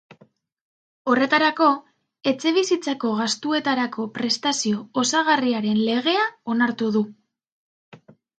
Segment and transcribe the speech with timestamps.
[1.11, 1.67] Horretarako,
[2.31, 6.25] etxebizitzako gastuetarako prestazio osagarriaren legea
[6.57, 7.05] onartu du.